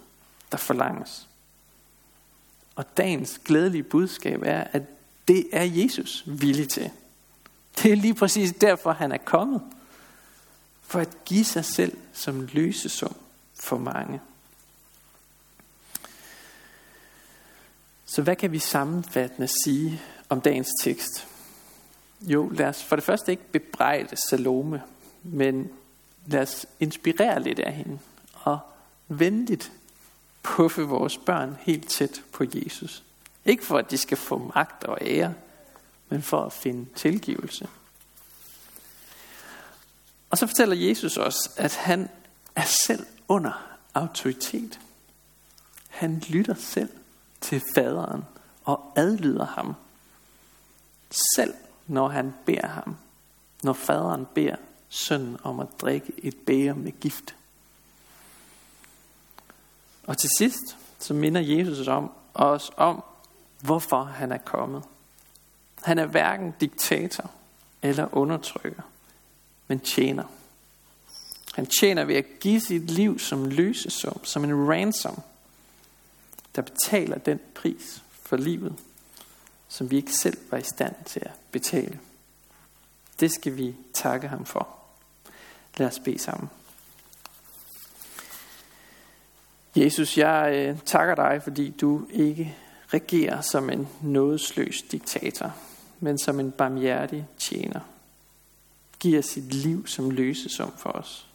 der 0.51 0.57
forlanges. 0.57 1.27
Og 2.75 2.97
dagens 2.97 3.41
glædelige 3.45 3.83
budskab 3.83 4.41
er, 4.43 4.63
at 4.71 4.83
det 5.27 5.47
er 5.51 5.63
Jesus 5.63 6.23
villig 6.25 6.69
til. 6.69 6.91
Det 7.83 7.91
er 7.91 7.95
lige 7.95 8.13
præcis 8.13 8.53
derfor, 8.61 8.91
han 8.91 9.11
er 9.11 9.17
kommet. 9.17 9.61
For 10.81 10.99
at 10.99 11.17
give 11.25 11.45
sig 11.45 11.65
selv 11.65 11.97
som 12.13 12.49
løsesum 12.53 13.15
for 13.59 13.77
mange. 13.77 14.21
Så 18.05 18.21
hvad 18.21 18.35
kan 18.35 18.51
vi 18.51 18.59
sammenfattende 18.59 19.49
sige 19.63 20.01
om 20.29 20.41
dagens 20.41 20.69
tekst? 20.81 21.27
Jo, 22.21 22.49
lad 22.49 22.67
os 22.67 22.83
for 22.83 22.95
det 22.95 23.05
første 23.05 23.31
ikke 23.31 23.51
bebrejde 23.51 24.15
Salome, 24.29 24.83
men 25.23 25.71
lad 26.25 26.41
os 26.41 26.65
inspirere 26.79 27.41
lidt 27.43 27.59
af 27.59 27.73
hende 27.73 27.99
og 28.33 28.59
venligt 29.07 29.71
puffe 30.43 30.81
vores 30.81 31.17
børn 31.17 31.57
helt 31.59 31.89
tæt 31.89 32.21
på 32.31 32.43
Jesus. 32.53 33.03
Ikke 33.45 33.65
for 33.65 33.77
at 33.77 33.91
de 33.91 33.97
skal 33.97 34.17
få 34.17 34.51
magt 34.55 34.83
og 34.83 34.97
ære, 35.01 35.33
men 36.09 36.21
for 36.21 36.45
at 36.45 36.53
finde 36.53 36.85
tilgivelse. 36.95 37.67
Og 40.29 40.37
så 40.37 40.47
fortæller 40.47 40.75
Jesus 40.75 41.17
os, 41.17 41.35
at 41.57 41.75
han 41.75 42.09
er 42.55 42.65
selv 42.87 43.05
under 43.27 43.77
autoritet. 43.93 44.79
Han 45.89 46.23
lytter 46.29 46.53
selv 46.53 46.89
til 47.41 47.61
faderen 47.75 48.23
og 48.63 48.93
adlyder 48.95 49.45
ham. 49.45 49.73
Selv 51.35 51.53
når 51.91 52.07
han 52.07 52.33
beder 52.45 52.67
ham. 52.67 52.95
Når 53.63 53.73
faderen 53.73 54.27
beder 54.33 54.55
sønnen 54.89 55.37
om 55.43 55.59
at 55.59 55.67
drikke 55.81 56.13
et 56.17 56.35
bæger 56.45 56.73
med 56.73 56.91
gift. 56.99 57.35
Og 60.03 60.17
til 60.17 60.29
sidst, 60.37 60.77
så 60.99 61.13
minder 61.13 61.41
Jesus 61.41 61.87
om, 61.87 62.11
os 62.33 62.71
om, 62.77 63.03
hvorfor 63.59 64.03
han 64.03 64.31
er 64.31 64.37
kommet. 64.37 64.83
Han 65.83 65.99
er 65.99 66.05
hverken 66.05 66.53
diktator 66.59 67.31
eller 67.81 68.17
undertrykker, 68.17 68.83
men 69.67 69.79
tjener. 69.79 70.23
Han 71.53 71.65
tjener 71.65 72.03
ved 72.03 72.15
at 72.15 72.25
give 72.39 72.59
sit 72.59 72.91
liv 72.91 73.19
som 73.19 73.45
løsesum, 73.45 74.23
som 74.23 74.43
en 74.43 74.69
ransom, 74.69 75.21
der 76.55 76.61
betaler 76.61 77.17
den 77.17 77.39
pris 77.55 78.03
for 78.23 78.37
livet, 78.37 78.75
som 79.71 79.91
vi 79.91 79.95
ikke 79.95 80.13
selv 80.13 80.37
var 80.51 80.57
i 80.57 80.63
stand 80.63 80.95
til 81.05 81.19
at 81.19 81.31
betale. 81.51 81.99
Det 83.19 83.31
skal 83.31 83.57
vi 83.57 83.75
takke 83.93 84.27
ham 84.27 84.45
for. 84.45 84.67
Lad 85.77 85.87
os 85.87 85.99
bede 85.99 86.19
sammen. 86.19 86.49
Jesus, 89.75 90.17
jeg 90.17 90.53
øh, 90.55 90.79
takker 90.85 91.15
dig, 91.15 91.41
fordi 91.43 91.69
du 91.69 92.07
ikke 92.09 92.55
regerer 92.93 93.41
som 93.41 93.69
en 93.69 93.87
nådesløs 94.01 94.81
diktator, 94.91 95.55
men 95.99 96.17
som 96.17 96.39
en 96.39 96.51
barmhjertig 96.51 97.27
tjener. 97.37 97.79
Giv 98.99 99.19
os 99.19 99.25
sit 99.25 99.53
liv 99.53 99.87
som 99.87 100.09
løsesum 100.09 100.71
for 100.77 100.89
os. 100.89 101.27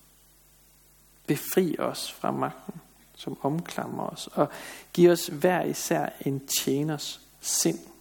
Befri 1.27 1.77
os 1.79 2.13
fra 2.13 2.31
magten, 2.31 2.75
som 3.15 3.39
omklamrer 3.43 4.07
os, 4.07 4.27
og 4.33 4.49
giv 4.93 5.11
os 5.11 5.27
hver 5.27 5.63
især 5.63 6.09
en 6.27 6.47
tjeners 6.47 7.21
sind. 7.41 7.96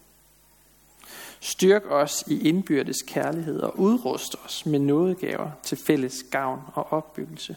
Styrk 1.39 1.83
os 1.89 2.23
i 2.27 2.47
indbyrdes 2.47 3.01
kærlighed 3.01 3.59
og 3.59 3.79
udrust 3.79 4.35
os 4.45 4.65
med 4.65 4.79
nådegaver 4.79 5.51
til 5.63 5.77
fælles 5.77 6.23
gavn 6.31 6.61
og 6.73 6.93
opbyggelse, 6.93 7.55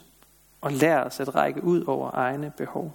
og 0.61 0.73
lær 0.73 1.05
os 1.05 1.21
at 1.21 1.35
række 1.35 1.65
ud 1.65 1.85
over 1.85 2.11
egne 2.15 2.53
behov. 2.57 2.95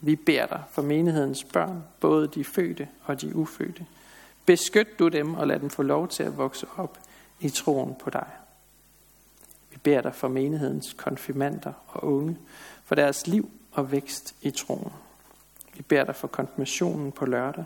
Vi 0.00 0.16
beder 0.16 0.46
dig 0.46 0.62
for 0.70 0.82
menighedens 0.82 1.44
børn, 1.44 1.84
både 2.00 2.28
de 2.28 2.44
fødte 2.44 2.88
og 3.04 3.20
de 3.20 3.36
ufødte. 3.36 3.86
Beskyt 4.46 4.98
du 4.98 5.08
dem 5.08 5.34
og 5.34 5.46
lad 5.46 5.60
dem 5.60 5.70
få 5.70 5.82
lov 5.82 6.08
til 6.08 6.22
at 6.22 6.38
vokse 6.38 6.66
op 6.76 6.98
i 7.40 7.48
troen 7.48 7.94
på 7.94 8.10
dig. 8.10 8.26
Vi 9.70 9.76
beder 9.82 10.00
dig 10.00 10.14
for 10.14 10.28
menighedens 10.28 10.92
konfirmander 10.92 11.72
og 11.88 12.04
unge, 12.04 12.36
for 12.84 12.94
deres 12.94 13.26
liv 13.26 13.50
og 13.72 13.92
vækst 13.92 14.34
i 14.42 14.50
troen. 14.50 14.92
Vi 15.74 15.82
beder 15.82 16.04
dig 16.04 16.16
for 16.16 16.28
konfirmationen 16.28 17.12
på 17.12 17.26
lørdag. 17.26 17.64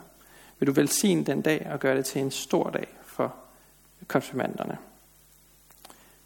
Vil 0.62 0.66
du 0.66 0.72
velsigne 0.72 1.24
den 1.24 1.42
dag 1.42 1.68
og 1.72 1.80
gøre 1.80 1.96
det 1.96 2.04
til 2.04 2.20
en 2.20 2.30
stor 2.30 2.70
dag 2.70 2.88
for 3.04 3.34
konfirmanderne. 4.06 4.78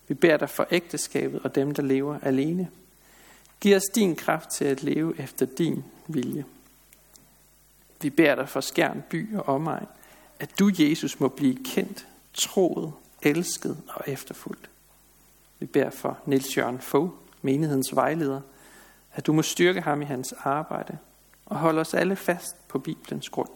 Vi 0.09 0.15
beder 0.15 0.37
dig 0.37 0.51
for 0.51 0.67
ægteskabet 0.71 1.41
og 1.41 1.55
dem, 1.55 1.75
der 1.75 1.83
lever 1.83 2.19
alene. 2.23 2.71
Giv 3.61 3.77
os 3.77 3.83
din 3.95 4.17
kraft 4.17 4.51
til 4.51 4.65
at 4.65 4.83
leve 4.83 5.21
efter 5.21 5.47
din 5.47 5.85
vilje. 6.07 6.45
Vi 8.03 8.11
beder 8.11 8.35
dig 8.35 8.49
for 8.49 8.61
skærn 8.61 9.05
by 9.11 9.37
og 9.37 9.49
omegn, 9.55 9.87
at 10.41 10.59
du, 10.59 10.71
Jesus, 10.79 11.21
må 11.21 11.29
blive 11.29 11.57
kendt, 11.65 12.07
troet, 12.35 12.93
elsket 13.23 13.83
og 13.89 14.05
efterfulgt. 14.07 14.71
Vi 15.59 15.67
beder 15.67 15.91
for 15.91 16.19
Niels 16.27 16.57
Jørgen 16.57 16.81
Fogh, 16.81 17.11
menighedens 17.43 17.95
vejleder, 17.95 18.41
at 19.13 19.27
du 19.27 19.33
må 19.33 19.43
styrke 19.43 19.81
ham 19.81 20.03
i 20.03 20.05
hans 20.05 20.33
arbejde 20.33 20.99
og 21.47 21.57
holde 21.57 21.81
os 21.81 21.95
alle 21.95 22.17
fast 22.17 22.69
på 22.69 22.79
Bibelens 22.79 23.29
grund. 23.29 23.56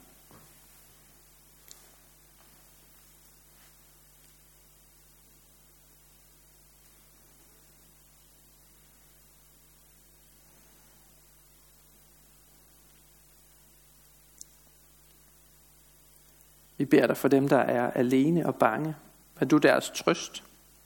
Vi 16.81 16.85
beder 16.85 17.07
dig 17.07 17.17
for 17.17 17.27
dem, 17.27 17.49
der 17.49 17.57
er 17.57 17.91
alene 17.91 18.45
og 18.45 18.55
bange. 18.55 18.95
Vær 19.39 19.47
du 19.47 19.57
deres 19.57 19.91
trøst. 19.95 20.43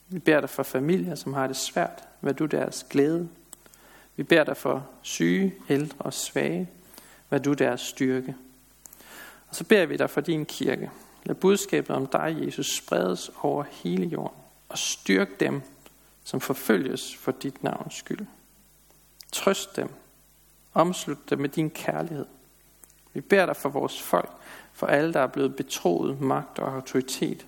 Vi 0.10 0.20
beder 0.20 0.40
dig 0.40 0.50
for 0.50 0.64
familier, 0.64 1.16
som 1.16 1.34
har 1.34 1.48
det 1.48 1.56
svært. 1.56 2.04
Vær 2.22 2.32
du 2.32 2.46
deres 2.46 2.86
glæde. 2.90 3.30
Vi 4.16 4.24
beder 4.24 4.44
dig 4.44 4.58
for 4.58 4.88
syge, 5.02 5.54
ældre 5.70 5.98
og 6.00 6.14
svage. 6.14 6.70
Vær 7.30 7.38
du 7.38 7.54
deres 7.54 7.82
styrke. 7.82 8.36
Og 9.50 9.56
så 9.56 9.64
beder 9.64 9.86
vi 9.86 9.98
dig 9.98 10.10
for 10.10 10.22
din 10.22 10.46
kirke. 10.46 10.92
Lad 11.24 11.36
budskabet 11.36 11.96
om 11.96 12.08
dig, 12.08 12.38
Jesus, 12.46 12.78
spredes 12.78 13.32
over 13.42 13.64
hele 13.72 14.06
jorden. 14.06 14.38
Og 14.70 14.78
styrk 14.78 15.40
dem, 15.40 15.62
som 16.24 16.40
forfølges 16.40 17.16
for 17.16 17.32
dit 17.32 17.64
navns 17.64 17.94
skyld. 17.94 18.26
Trøst 19.32 19.76
dem. 19.76 19.90
Omslut 20.74 21.30
dem 21.30 21.40
med 21.40 21.50
din 21.50 21.70
kærlighed. 21.70 22.26
Vi 23.14 23.22
beder 23.22 23.46
dig 23.46 23.56
for 23.56 23.70
vores 23.70 24.02
folk, 24.02 24.30
for 24.76 24.88
alle, 24.88 25.14
der 25.14 25.20
er 25.20 25.28
blevet 25.28 25.56
betroet 25.56 26.22
magt 26.22 26.60
og 26.60 26.74
autoritet. 26.74 27.48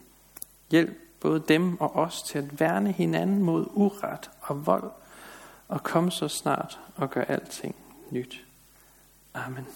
Hjælp 0.72 0.98
både 1.20 1.44
dem 1.48 1.82
og 1.82 1.96
os 1.96 2.24
til 2.24 2.38
at 2.38 2.60
værne 2.60 2.92
hinanden 2.92 3.44
mod 3.44 3.66
uret 3.74 4.30
og 4.42 4.66
vold, 4.66 4.92
og 5.68 5.84
kom 5.84 6.12
så 6.12 6.28
snart 6.28 6.80
og 6.96 7.10
gør 7.10 7.22
alting 7.22 7.76
nyt. 8.12 8.46
Amen. 9.34 9.68